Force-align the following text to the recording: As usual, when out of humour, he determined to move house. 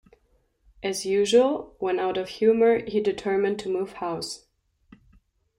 As 0.81 1.05
usual, 1.05 1.75
when 1.77 1.99
out 1.99 2.17
of 2.17 2.27
humour, 2.29 2.83
he 2.89 2.99
determined 2.99 3.59
to 3.59 3.69
move 3.69 3.93
house. 3.93 4.47